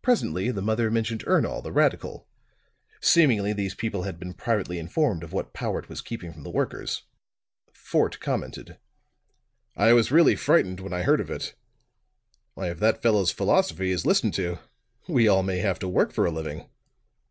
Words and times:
Presently 0.00 0.50
the 0.50 0.62
mother 0.62 0.90
mentioned 0.90 1.24
Ernol, 1.26 1.60
the 1.62 1.72
radical; 1.74 2.26
seemingly 3.02 3.52
these 3.52 3.74
people 3.74 4.04
had 4.04 4.18
been 4.18 4.32
privately 4.32 4.78
informed 4.78 5.22
of 5.22 5.34
what 5.34 5.52
Powart 5.52 5.90
was 5.90 6.00
keeping 6.00 6.32
from 6.32 6.42
the 6.42 6.50
workers. 6.50 7.02
Fort 7.70 8.18
commented: 8.18 8.78
"I 9.76 9.92
was 9.92 10.10
really 10.10 10.36
frightened 10.36 10.80
when 10.80 10.94
I 10.94 11.02
heard 11.02 11.20
of 11.20 11.30
it. 11.30 11.54
Why, 12.54 12.70
if 12.70 12.78
that 12.78 13.02
fellow's 13.02 13.30
philosophy 13.30 13.90
is 13.90 14.06
listened 14.06 14.32
to, 14.36 14.58
we 15.06 15.28
all 15.28 15.42
may 15.42 15.58
have 15.58 15.78
to 15.80 15.86
work 15.88 16.14
for 16.14 16.24
a 16.24 16.30
living!" 16.30 16.70